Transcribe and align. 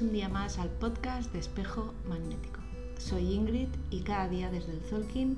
un 0.00 0.12
día 0.12 0.28
más 0.28 0.58
al 0.58 0.70
podcast 0.70 1.32
de 1.32 1.38
Espejo 1.38 1.94
Magnético. 2.08 2.60
Soy 2.98 3.32
Ingrid 3.32 3.68
y 3.90 4.00
cada 4.00 4.28
día 4.28 4.50
desde 4.50 4.72
el 4.72 4.80
Zolkin 4.80 5.36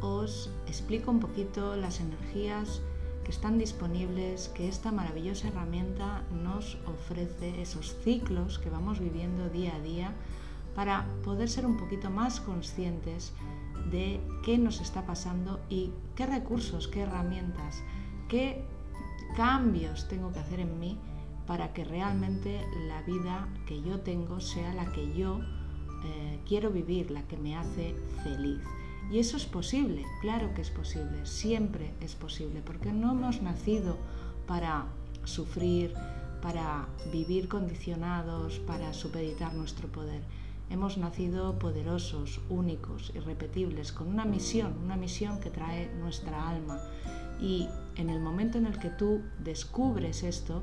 os 0.00 0.50
explico 0.66 1.10
un 1.10 1.18
poquito 1.18 1.74
las 1.74 1.98
energías 1.98 2.80
que 3.24 3.32
están 3.32 3.58
disponibles, 3.58 4.50
que 4.50 4.68
esta 4.68 4.92
maravillosa 4.92 5.48
herramienta 5.48 6.22
nos 6.44 6.78
ofrece, 6.86 7.60
esos 7.60 7.96
ciclos 8.04 8.60
que 8.60 8.70
vamos 8.70 9.00
viviendo 9.00 9.48
día 9.48 9.74
a 9.74 9.80
día 9.80 10.12
para 10.76 11.06
poder 11.24 11.48
ser 11.48 11.66
un 11.66 11.76
poquito 11.76 12.08
más 12.08 12.40
conscientes 12.40 13.32
de 13.90 14.20
qué 14.44 14.58
nos 14.58 14.80
está 14.80 15.06
pasando 15.06 15.58
y 15.68 15.90
qué 16.14 16.26
recursos, 16.26 16.86
qué 16.86 17.00
herramientas, 17.00 17.82
qué 18.28 18.64
cambios 19.34 20.06
tengo 20.06 20.30
que 20.32 20.38
hacer 20.38 20.60
en 20.60 20.78
mí 20.78 20.98
para 21.48 21.72
que 21.72 21.82
realmente 21.82 22.60
la 22.86 23.00
vida 23.02 23.48
que 23.66 23.80
yo 23.82 24.00
tengo 24.00 24.38
sea 24.38 24.74
la 24.74 24.92
que 24.92 25.14
yo 25.16 25.40
eh, 26.04 26.38
quiero 26.46 26.70
vivir, 26.70 27.10
la 27.10 27.22
que 27.22 27.38
me 27.38 27.56
hace 27.56 27.94
feliz. 28.22 28.60
Y 29.10 29.18
eso 29.18 29.38
es 29.38 29.46
posible, 29.46 30.04
claro 30.20 30.52
que 30.54 30.60
es 30.60 30.70
posible, 30.70 31.24
siempre 31.24 31.94
es 32.02 32.14
posible, 32.14 32.60
porque 32.62 32.92
no 32.92 33.12
hemos 33.12 33.40
nacido 33.40 33.96
para 34.46 34.88
sufrir, 35.24 35.94
para 36.42 36.86
vivir 37.10 37.48
condicionados, 37.48 38.58
para 38.58 38.92
supeditar 38.92 39.54
nuestro 39.54 39.88
poder. 39.88 40.20
Hemos 40.68 40.98
nacido 40.98 41.58
poderosos, 41.58 42.42
únicos, 42.50 43.10
irrepetibles, 43.14 43.92
con 43.92 44.08
una 44.08 44.26
misión, 44.26 44.74
una 44.84 44.98
misión 44.98 45.40
que 45.40 45.48
trae 45.48 45.90
nuestra 45.98 46.46
alma. 46.46 46.78
Y 47.40 47.68
en 47.96 48.10
el 48.10 48.20
momento 48.20 48.58
en 48.58 48.66
el 48.66 48.78
que 48.78 48.90
tú 48.90 49.22
descubres 49.42 50.22
esto, 50.22 50.62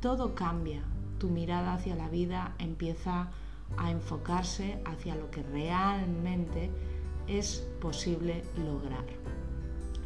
todo 0.00 0.34
cambia. 0.34 0.82
Tu 1.18 1.28
mirada 1.28 1.74
hacia 1.74 1.94
la 1.94 2.08
vida 2.08 2.54
empieza 2.58 3.28
a 3.76 3.90
enfocarse 3.90 4.82
hacia 4.84 5.14
lo 5.14 5.30
que 5.30 5.42
realmente 5.42 6.70
es 7.26 7.66
posible 7.80 8.42
lograr. 8.64 9.04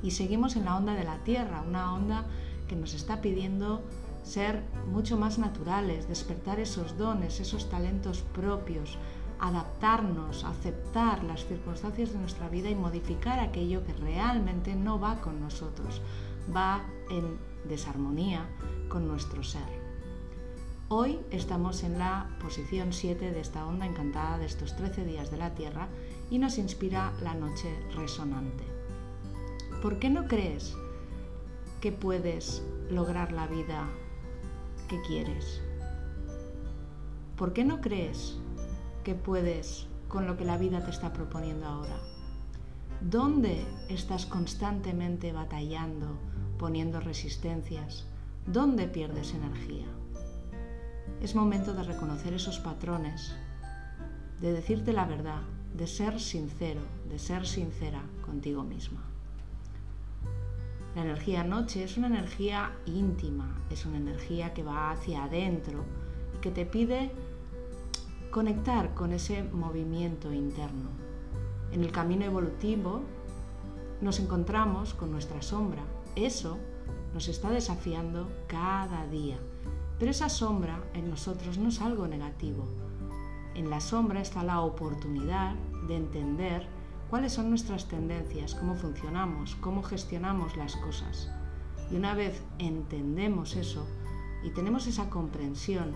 Y 0.03 0.11
seguimos 0.11 0.57
en 0.57 0.67
la 0.67 0.77
onda 0.77 0.95
de 0.95 1.05
la 1.05 1.19
Tierra, 1.19 1.63
una 1.67 1.95
onda 1.95 2.27
que 2.69 2.77
nos 2.77 2.95
está 2.95 3.21
pidiendo 3.21 3.83
ser 4.23 4.63
mucho 4.91 5.17
más 5.17 5.39
naturales, 5.39 6.09
despertar 6.09 6.59
esos 6.59 6.99
dones, 6.99 7.41
esos 7.41 7.69
talentos 7.71 8.23
propios, 8.35 8.99
adaptarnos, 9.39 10.45
aceptar 10.45 11.23
las 11.25 11.47
circunstancias 11.47 12.13
de 12.13 12.19
nuestra 12.19 12.49
vida 12.49 12.69
y 12.71 12.75
modificar 12.75 13.39
aquello 13.39 13.85
que 13.85 13.93
realmente 13.95 14.75
no 14.75 14.99
va 14.99 15.21
con 15.21 15.41
nosotros, 15.41 16.01
va 16.55 16.83
en 17.11 17.39
desarmonía 17.69 18.47
con 18.89 19.07
nuestro 19.07 19.43
ser. 19.43 19.84
Hoy 20.97 21.19
estamos 21.33 21.83
en 21.83 21.99
la 21.99 22.31
posición 22.41 22.93
7 22.93 23.33
de 23.33 23.41
esta 23.41 23.67
onda 23.67 23.85
encantada 23.85 24.39
de 24.39 24.47
estos 24.47 24.77
13 24.77 25.05
días 25.05 25.29
de 25.29 25.39
la 25.39 25.53
Tierra 25.57 25.89
y 26.31 26.39
nos 26.39 26.57
inspira 26.57 27.13
la 27.21 27.35
noche 27.35 27.69
resonante. 27.97 28.63
¿Por 29.83 29.99
qué 29.99 30.09
no 30.09 30.29
crees 30.29 30.77
que 31.81 31.91
puedes 31.91 32.63
lograr 32.91 33.33
la 33.33 33.49
vida 33.49 33.89
que 34.89 35.03
quieres? 35.03 35.61
¿Por 37.37 37.53
qué 37.55 37.65
no 37.65 37.81
crees 37.81 38.39
que 39.03 39.17
puedes 39.17 39.89
con 40.07 40.29
lo 40.29 40.37
que 40.37 40.45
la 40.45 40.59
vida 40.59 40.85
te 40.85 40.93
está 40.93 41.13
proponiendo 41.13 41.67
ahora? 41.67 41.99
¿Dónde 43.01 43.65
estás 43.89 44.27
constantemente 44.27 45.33
batallando, 45.33 46.21
poniendo 46.57 47.01
resistencias? 47.01 48.07
¿Dónde 48.47 48.87
pierdes 48.87 49.35
energía? 49.35 49.89
Es 51.21 51.35
momento 51.35 51.73
de 51.73 51.83
reconocer 51.83 52.35
esos 52.35 52.59
patrones, 52.59 53.35
de 54.41 54.53
decirte 54.53 54.93
la 54.93 55.07
verdad, 55.07 55.41
de 55.75 55.87
ser 55.87 56.21
sincero, 56.21 56.81
de 57.09 57.19
ser 57.19 57.47
sincera 57.47 58.03
contigo 58.25 58.63
misma. 58.63 59.03
La 60.95 61.03
energía 61.03 61.43
noche 61.43 61.83
es 61.83 61.97
una 61.97 62.07
energía 62.07 62.73
íntima, 62.87 63.59
es 63.71 63.85
una 63.87 63.97
energía 63.97 64.53
que 64.55 64.63
va 64.63 64.91
hacia 64.91 65.25
adentro 65.25 65.85
y 66.37 66.41
que 66.41 66.51
te 66.51 66.67
pide 66.67 67.11
conectar 68.31 68.95
con 68.95 69.13
ese 69.13 69.43
movimiento 69.43 70.33
interno. 70.33 70.91
En 71.73 71.83
el 71.83 71.91
camino 71.91 72.25
evolutivo 72.25 73.03
nos 74.01 74.21
encontramos 74.21 74.95
con 74.95 75.11
nuestra 75.11 75.43
sombra. 75.43 75.83
Eso 76.15 76.59
nos 77.15 77.29
está 77.29 77.51
desafiando 77.51 78.31
cada 78.47 79.07
día 79.07 79.39
pero 79.99 80.11
esa 80.11 80.29
sombra 80.29 80.83
en 80.95 81.11
nosotros 81.11 81.59
no 81.59 81.69
es 81.69 81.81
algo 81.81 82.07
negativo. 82.07 82.67
En 83.55 83.71
la 83.71 83.81
sombra 83.81 84.21
está 84.21 84.43
la 84.43 84.61
oportunidad 84.61 85.55
de 85.87 85.97
entender 85.97 86.67
cuáles 87.09 87.33
son 87.33 87.51
nuestras 87.51 87.87
tendencias, 87.87 88.55
cómo 88.55 88.75
funcionamos, 88.75 89.55
cómo 89.57 89.83
gestionamos 89.83 90.57
las 90.57 90.75
cosas. 90.77 91.31
Y 91.91 91.97
una 91.97 92.15
vez 92.15 92.43
entendemos 92.59 93.55
eso 93.57 93.87
y 94.43 94.51
tenemos 94.51 94.87
esa 94.87 95.11
comprensión 95.11 95.93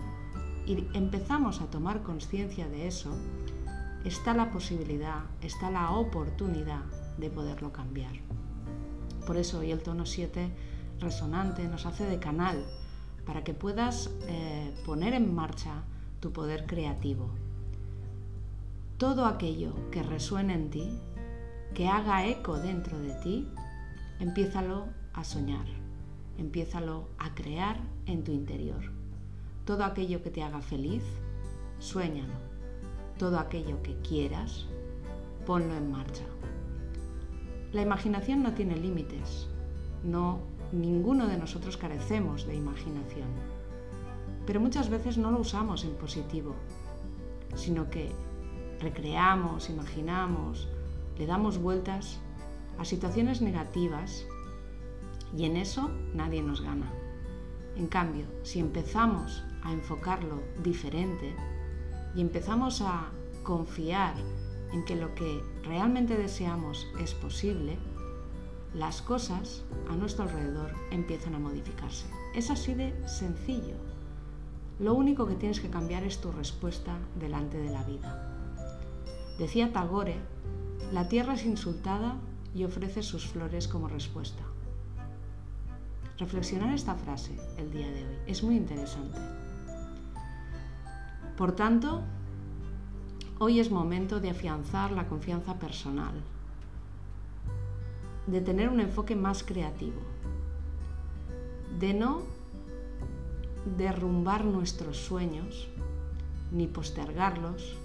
y 0.65 0.87
empezamos 0.93 1.61
a 1.61 1.69
tomar 1.69 2.03
conciencia 2.03 2.67
de 2.67 2.87
eso, 2.87 3.11
está 4.05 4.33
la 4.33 4.51
posibilidad, 4.51 5.23
está 5.41 5.71
la 5.71 5.91
oportunidad 5.91 6.83
de 7.17 7.29
poderlo 7.29 7.73
cambiar. 7.73 8.13
Por 9.25 9.37
eso 9.37 9.59
hoy 9.59 9.71
el 9.71 9.81
tono 9.81 10.05
7 10.05 10.51
resonante 10.99 11.67
nos 11.67 11.85
hace 11.85 12.05
de 12.05 12.19
canal 12.19 12.65
para 13.25 13.43
que 13.43 13.53
puedas 13.53 14.09
eh, 14.27 14.73
poner 14.85 15.13
en 15.13 15.33
marcha 15.33 15.83
tu 16.19 16.31
poder 16.31 16.65
creativo. 16.65 17.29
Todo 18.97 19.25
aquello 19.25 19.73
que 19.91 20.03
resuene 20.03 20.53
en 20.53 20.69
ti, 20.69 20.89
que 21.73 21.87
haga 21.87 22.25
eco 22.27 22.57
dentro 22.57 22.99
de 22.99 23.13
ti, 23.21 23.47
empiézalo 24.19 24.87
a 25.13 25.23
soñar, 25.23 25.65
empiézalo 26.37 27.07
a 27.17 27.33
crear 27.33 27.79
en 28.05 28.23
tu 28.23 28.31
interior. 28.31 28.81
Todo 29.65 29.83
aquello 29.85 30.21
que 30.23 30.31
te 30.31 30.43
haga 30.43 30.61
feliz, 30.61 31.03
suéñalo. 31.79 32.33
Todo 33.17 33.39
aquello 33.39 33.81
que 33.83 33.95
quieras, 34.01 34.65
ponlo 35.45 35.75
en 35.75 35.91
marcha. 35.91 36.23
La 37.71 37.81
imaginación 37.81 38.41
no 38.41 38.53
tiene 38.53 38.75
límites, 38.77 39.47
no 40.03 40.39
Ninguno 40.71 41.27
de 41.27 41.37
nosotros 41.37 41.77
carecemos 41.77 42.45
de 42.45 42.55
imaginación, 42.55 43.27
pero 44.45 44.59
muchas 44.59 44.89
veces 44.89 45.17
no 45.17 45.31
lo 45.31 45.39
usamos 45.39 45.83
en 45.83 45.95
positivo, 45.95 46.55
sino 47.55 47.89
que 47.89 48.11
recreamos, 48.79 49.69
imaginamos, 49.69 50.67
le 51.17 51.25
damos 51.25 51.57
vueltas 51.57 52.19
a 52.77 52.85
situaciones 52.85 53.41
negativas 53.41 54.25
y 55.35 55.45
en 55.45 55.57
eso 55.57 55.89
nadie 56.13 56.41
nos 56.41 56.61
gana. 56.61 56.91
En 57.75 57.87
cambio, 57.87 58.25
si 58.43 58.59
empezamos 58.59 59.43
a 59.63 59.73
enfocarlo 59.73 60.41
diferente 60.63 61.35
y 62.15 62.21
empezamos 62.21 62.81
a 62.81 63.09
confiar 63.43 64.15
en 64.71 64.85
que 64.85 64.95
lo 64.95 65.15
que 65.15 65.43
realmente 65.63 66.17
deseamos 66.17 66.87
es 66.99 67.13
posible, 67.13 67.77
las 68.73 69.01
cosas 69.01 69.63
a 69.89 69.95
nuestro 69.95 70.25
alrededor 70.25 70.73
empiezan 70.91 71.35
a 71.35 71.39
modificarse. 71.39 72.05
Es 72.35 72.51
así 72.51 72.75
de 72.75 72.93
sencillo. 73.07 73.75
Lo 74.79 74.93
único 74.93 75.25
que 75.25 75.35
tienes 75.35 75.59
que 75.59 75.69
cambiar 75.69 76.03
es 76.03 76.21
tu 76.21 76.31
respuesta 76.31 76.97
delante 77.19 77.57
de 77.57 77.71
la 77.71 77.83
vida. 77.83 78.35
Decía 79.37 79.73
Tagore, 79.73 80.17
la 80.91 81.07
tierra 81.07 81.33
es 81.33 81.45
insultada 81.45 82.17
y 82.53 82.63
ofrece 82.63 83.01
sus 83.03 83.25
flores 83.25 83.67
como 83.67 83.87
respuesta. 83.87 84.43
Reflexionar 86.17 86.73
esta 86.73 86.95
frase 86.95 87.37
el 87.57 87.71
día 87.71 87.89
de 87.89 88.03
hoy 88.05 88.17
es 88.27 88.43
muy 88.43 88.55
interesante. 88.57 89.17
Por 91.37 91.53
tanto, 91.53 92.03
hoy 93.39 93.59
es 93.59 93.71
momento 93.71 94.19
de 94.19 94.29
afianzar 94.29 94.91
la 94.91 95.07
confianza 95.07 95.57
personal, 95.57 96.13
de 98.31 98.41
tener 98.41 98.69
un 98.69 98.79
enfoque 98.79 99.15
más 99.15 99.43
creativo, 99.43 99.99
de 101.79 101.93
no 101.93 102.21
derrumbar 103.77 104.45
nuestros 104.45 104.97
sueños, 104.97 105.67
ni 106.51 106.67
postergarlos, 106.67 107.75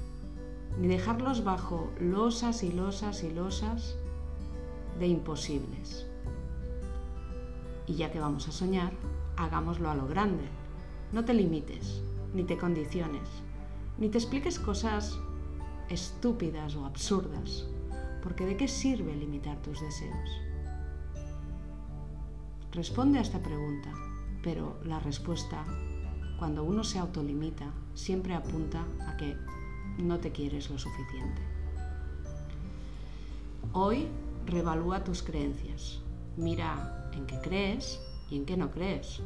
ni 0.79 0.88
dejarlos 0.88 1.44
bajo 1.44 1.91
losas 1.99 2.62
y 2.62 2.73
losas 2.73 3.23
y 3.23 3.31
losas 3.31 3.96
de 4.99 5.06
imposibles. 5.06 6.06
Y 7.87 7.94
ya 7.94 8.12
que 8.12 8.20
vamos 8.20 8.49
a 8.49 8.52
soñar, 8.52 8.93
hagámoslo 9.37 9.90
a 9.90 9.94
lo 9.94 10.06
grande. 10.06 10.44
No 11.12 11.25
te 11.25 11.32
limites, 11.32 12.02
ni 12.35 12.44
te 12.44 12.58
condiciones, 12.58 13.29
ni 13.99 14.08
te 14.08 14.19
expliques 14.19 14.58
cosas 14.58 15.19
estúpidas 15.88 16.76
o 16.76 16.85
absurdas 16.85 17.67
porque 18.25 18.47
¿de 18.47 18.56
qué 18.56 18.67
sirve 18.67 19.15
limitar 19.15 19.62
tus 19.62 19.81
deseos? 19.81 20.31
Responde 22.73 23.19
a 23.19 23.23
esta 23.23 23.41
pregunta, 23.41 23.93
pero 24.43 24.81
la 24.82 24.99
respuesta 24.99 25.65
cuando 26.38 26.65
uno 26.65 26.82
se 26.85 26.99
autolimita, 26.99 27.73
siempre 27.94 28.35
apunta 28.35 28.85
a 29.06 29.17
que 29.17 29.37
no 29.99 30.19
te 30.19 30.32
quieres 30.32 30.69
lo 30.69 30.79
suficiente. 30.79 31.41
Hoy 33.73 34.09
revalúa 34.47 35.05
tus 35.05 35.23
creencias. 35.23 36.00
Mira 36.37 37.11
en 37.15 37.26
qué 37.26 37.38
crees 37.41 38.00
y 38.31 38.37
en 38.37 38.47
qué 38.47 38.56
no 38.56 38.71
crees. 38.71 39.21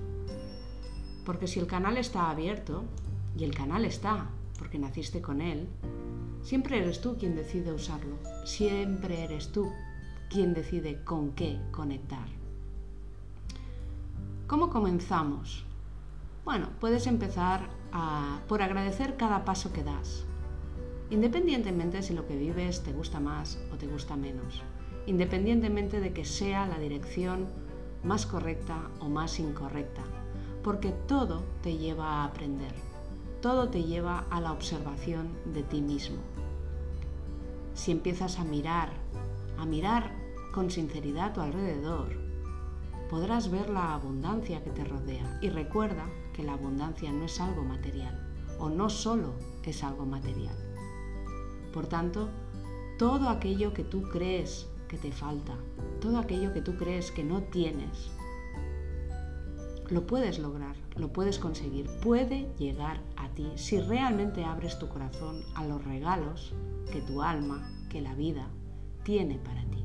Porque 1.24 1.46
si 1.46 1.60
el 1.60 1.66
canal 1.66 1.96
está 1.96 2.30
abierto, 2.30 2.84
y 3.36 3.44
el 3.44 3.54
canal 3.54 3.84
está, 3.84 4.30
porque 4.58 4.78
naciste 4.78 5.22
con 5.22 5.40
él, 5.40 5.68
siempre 6.42 6.78
eres 6.78 7.00
tú 7.00 7.16
quien 7.18 7.34
decide 7.34 7.72
usarlo. 7.72 8.16
Siempre 8.44 9.24
eres 9.24 9.52
tú 9.52 9.72
quien 10.30 10.54
decide 10.54 11.02
con 11.04 11.32
qué 11.32 11.60
conectar. 11.70 12.28
¿Cómo 14.46 14.70
comenzamos? 14.70 15.64
Bueno, 16.44 16.70
puedes 16.80 17.06
empezar 17.06 17.68
por 18.48 18.62
agradecer 18.62 19.16
cada 19.16 19.44
paso 19.44 19.72
que 19.72 19.82
das, 19.82 20.24
independientemente 21.10 22.02
si 22.02 22.14
lo 22.14 22.26
que 22.26 22.36
vives 22.36 22.82
te 22.82 22.92
gusta 22.92 23.20
más 23.20 23.58
o 23.72 23.76
te 23.76 23.86
gusta 23.86 24.16
menos, 24.16 24.62
independientemente 25.06 26.00
de 26.00 26.12
que 26.12 26.24
sea 26.24 26.66
la 26.66 26.78
dirección 26.78 27.46
más 28.04 28.26
correcta 28.26 28.90
o 29.00 29.08
más 29.08 29.38
incorrecta, 29.40 30.02
porque 30.62 30.92
todo 31.06 31.42
te 31.62 31.76
lleva 31.76 32.06
a 32.06 32.24
aprender, 32.24 32.74
todo 33.40 33.68
te 33.68 33.84
lleva 33.84 34.26
a 34.30 34.40
la 34.40 34.52
observación 34.52 35.28
de 35.52 35.62
ti 35.62 35.80
mismo. 35.80 36.18
Si 37.74 37.92
empiezas 37.92 38.38
a 38.38 38.44
mirar, 38.44 38.90
a 39.58 39.64
mirar 39.64 40.12
con 40.52 40.70
sinceridad 40.70 41.26
a 41.26 41.32
tu 41.32 41.40
alrededor, 41.40 42.16
podrás 43.10 43.50
ver 43.50 43.70
la 43.70 43.94
abundancia 43.94 44.62
que 44.62 44.70
te 44.70 44.84
rodea 44.84 45.38
y 45.40 45.50
recuerda 45.50 46.06
que 46.32 46.42
la 46.42 46.54
abundancia 46.54 47.12
no 47.12 47.24
es 47.24 47.40
algo 47.40 47.64
material 47.64 48.28
o 48.58 48.68
no 48.68 48.90
solo 48.90 49.32
es 49.68 49.84
algo 49.84 50.04
material. 50.06 50.56
Por 51.72 51.86
tanto, 51.86 52.28
todo 52.98 53.28
aquello 53.28 53.72
que 53.72 53.84
tú 53.84 54.02
crees 54.10 54.66
que 54.88 54.96
te 54.96 55.12
falta, 55.12 55.54
todo 56.00 56.18
aquello 56.18 56.52
que 56.52 56.62
tú 56.62 56.76
crees 56.76 57.10
que 57.10 57.22
no 57.22 57.42
tienes, 57.42 58.10
lo 59.90 60.06
puedes 60.06 60.38
lograr, 60.38 60.76
lo 60.96 61.12
puedes 61.12 61.38
conseguir, 61.38 61.86
puede 62.02 62.48
llegar 62.58 63.00
a 63.16 63.28
ti 63.30 63.50
si 63.56 63.80
realmente 63.80 64.44
abres 64.44 64.78
tu 64.78 64.88
corazón 64.88 65.42
a 65.54 65.66
los 65.66 65.82
regalos 65.84 66.52
que 66.92 67.00
tu 67.00 67.22
alma, 67.22 67.70
que 67.88 68.00
la 68.00 68.14
vida 68.14 68.48
tiene 69.02 69.38
para 69.38 69.62
ti. 69.70 69.84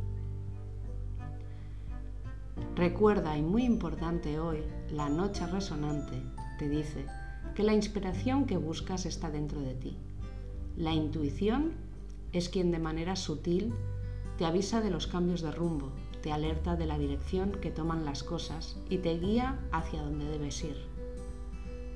Recuerda, 2.75 3.37
y 3.37 3.41
muy 3.41 3.63
importante 3.63 4.39
hoy, 4.39 4.63
la 4.89 5.09
noche 5.09 5.45
resonante 5.47 6.21
te 6.59 6.67
dice 6.67 7.05
que 7.55 7.63
la 7.63 7.73
inspiración 7.73 8.45
que 8.45 8.57
buscas 8.57 9.05
está 9.05 9.29
dentro 9.29 9.61
de 9.61 9.75
ti. 9.75 9.97
La 10.75 10.91
intuición 10.91 11.73
es 12.31 12.49
quien 12.49 12.71
de 12.71 12.79
manera 12.79 13.15
sutil 13.15 13.73
te 14.37 14.45
avisa 14.45 14.81
de 14.81 14.89
los 14.89 15.07
cambios 15.07 15.41
de 15.41 15.51
rumbo, 15.51 15.93
te 16.23 16.31
alerta 16.31 16.77
de 16.77 16.85
la 16.85 16.97
dirección 16.97 17.51
que 17.51 17.69
toman 17.69 18.05
las 18.05 18.23
cosas 18.23 18.77
y 18.89 18.99
te 18.99 19.19
guía 19.19 19.59
hacia 19.73 20.01
donde 20.01 20.25
debes 20.25 20.63
ir. 20.63 20.77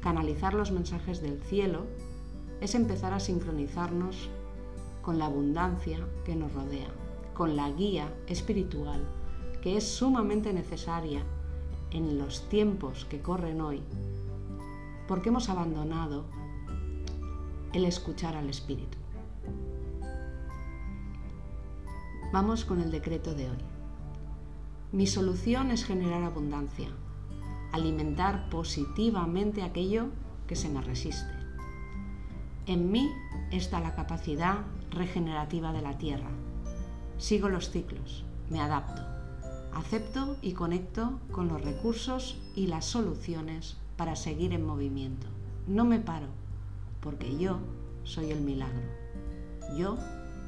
Canalizar 0.01 0.53
los 0.53 0.71
mensajes 0.71 1.21
del 1.21 1.41
cielo 1.41 1.85
es 2.59 2.75
empezar 2.75 3.13
a 3.13 3.21
sincronizarnos 3.21 4.29
con 5.01 5.17
la 5.17 5.27
abundancia 5.27 6.05
que 6.25 6.35
nos 6.35 6.51
rodea, 6.53 6.89
con 7.33 7.55
la 7.55 7.71
guía 7.71 8.13
espiritual 8.27 9.01
que 9.61 9.77
es 9.77 9.87
sumamente 9.87 10.51
necesaria 10.51 11.23
en 11.91 12.17
los 12.17 12.49
tiempos 12.49 13.05
que 13.05 13.21
corren 13.21 13.61
hoy, 13.61 13.81
porque 15.07 15.29
hemos 15.29 15.47
abandonado 15.47 16.25
el 17.71 17.85
escuchar 17.85 18.35
al 18.35 18.49
espíritu. 18.49 18.97
Vamos 22.33 22.65
con 22.65 22.81
el 22.81 22.91
decreto 22.91 23.33
de 23.33 23.49
hoy. 23.49 23.76
Mi 24.91 25.07
solución 25.07 25.71
es 25.71 25.83
generar 25.85 26.23
abundancia, 26.23 26.89
alimentar 27.71 28.49
positivamente 28.49 29.63
aquello 29.63 30.07
que 30.47 30.55
se 30.55 30.69
me 30.69 30.81
resiste. 30.81 31.31
En 32.65 32.91
mí 32.91 33.09
está 33.51 33.79
la 33.79 33.95
capacidad 33.95 34.59
regenerativa 34.91 35.73
de 35.73 35.81
la 35.81 35.97
tierra. 35.97 36.29
Sigo 37.17 37.49
los 37.49 37.69
ciclos, 37.69 38.23
me 38.49 38.61
adapto 38.61 39.17
acepto 39.77 40.37
y 40.41 40.53
conecto 40.53 41.19
con 41.31 41.47
los 41.47 41.61
recursos 41.61 42.37
y 42.55 42.67
las 42.67 42.85
soluciones 42.85 43.77
para 43.95 44.15
seguir 44.15 44.53
en 44.53 44.65
movimiento. 44.65 45.27
No 45.67 45.85
me 45.85 45.99
paro, 45.99 46.27
porque 46.99 47.37
yo 47.37 47.59
soy 48.03 48.31
el 48.31 48.41
milagro. 48.41 48.87
Yo 49.77 49.97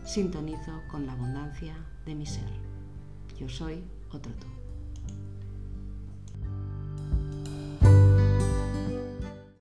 sintonizo 0.03 0.81
con 0.89 1.06
la 1.06 1.13
abundancia 1.13 1.75
de 2.06 2.15
mi 2.15 2.25
ser. 2.25 2.50
Yo 3.38 3.47
soy 3.50 3.83
otro 4.11 4.31
tú. 4.33 4.58